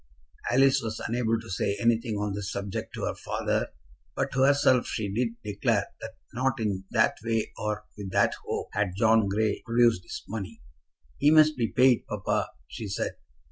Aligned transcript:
Alice 0.51 0.81
was 0.81 0.99
unable 0.99 1.39
to 1.39 1.47
say 1.51 1.77
anything 1.79 2.15
on 2.17 2.33
this 2.33 2.51
subject 2.51 2.91
to 2.95 3.03
her 3.05 3.13
father, 3.13 3.69
but 4.15 4.31
to 4.31 4.41
herself 4.41 4.87
she 4.87 5.13
did 5.13 5.39
declare 5.43 5.89
that 6.01 6.15
not 6.33 6.59
in 6.59 6.85
that 6.89 7.19
way 7.23 7.51
or 7.55 7.85
with 7.95 8.09
that 8.09 8.33
hope 8.47 8.69
had 8.73 8.95
John 8.97 9.27
Grey 9.27 9.61
produced 9.63 10.01
his 10.01 10.23
money. 10.27 10.63
"He 11.19 11.29
must 11.29 11.55
be 11.55 11.67
paid, 11.67 12.07
papa," 12.07 12.49
she 12.67 12.87
said. 12.87 13.11